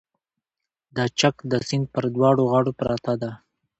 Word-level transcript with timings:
د 0.95 0.97
چک 1.19 1.35
د 1.51 1.53
سیند 1.67 1.85
پر 1.93 2.03
دواړو 2.15 2.41
غاړو 2.51 2.71
پرته 2.79 3.13
ده 3.21 3.31